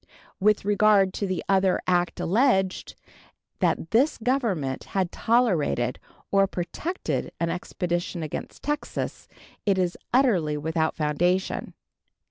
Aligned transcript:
With 0.39 0.65
regard 0.65 1.13
to 1.13 1.27
the 1.27 1.43
other 1.47 1.79
act 1.85 2.19
alleged, 2.19 2.95
that 3.59 3.91
this 3.91 4.17
Government 4.17 4.85
had 4.95 5.11
tolerated 5.11 5.99
or 6.31 6.47
protected 6.47 7.31
an 7.39 7.51
expedition 7.51 8.23
against 8.23 8.63
Texas, 8.63 9.27
it 9.63 9.77
is 9.77 9.99
utterly 10.11 10.57
without 10.57 10.95
foundation. 10.95 11.75